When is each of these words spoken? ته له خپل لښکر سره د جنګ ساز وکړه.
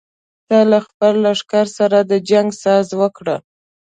ته 0.47 0.57
له 0.71 0.79
خپل 0.87 1.13
لښکر 1.25 1.65
سره 1.77 1.97
د 2.11 2.13
جنګ 2.29 2.49
ساز 2.63 2.87
وکړه. 3.01 3.35